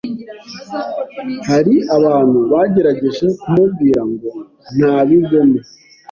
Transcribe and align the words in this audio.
hari 1.47 1.75
abantu 1.97 2.39
bagerageje 2.51 3.25
kumubwira 3.39 4.01
ngo 4.11 4.29
nabivemo 4.77 5.59